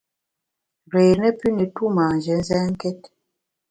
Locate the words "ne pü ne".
1.21-1.65